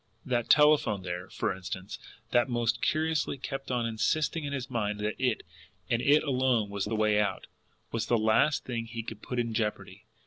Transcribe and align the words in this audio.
That 0.25 0.49
telephone 0.49 1.03
there, 1.03 1.29
for 1.29 1.55
instance, 1.55 1.99
that 2.31 2.49
most 2.49 2.81
curiously 2.81 3.37
kept 3.37 3.69
on 3.69 3.85
insisting 3.85 4.45
in 4.45 4.51
his 4.51 4.67
mind 4.67 4.99
that 5.01 5.13
it, 5.23 5.43
and 5.91 6.01
it 6.01 6.23
alone 6.23 6.71
was 6.71 6.85
the 6.85 6.95
way 6.95 7.19
out, 7.19 7.45
was 7.91 8.07
the 8.07 8.17
last 8.17 8.65
thing 8.65 8.87
he 8.87 9.03
could 9.03 9.21
place 9.21 9.39
in 9.41 9.53
jeopardy. 9.53 10.07